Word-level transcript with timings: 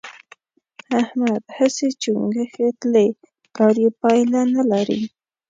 احمد 1.01 1.43
هسې 1.57 1.87
چنګوښې 2.01 2.67
تلي؛ 2.81 3.09
کار 3.57 3.75
يې 3.83 3.89
پايله 4.01 4.41
نه 4.55 4.63
لري. 4.71 5.01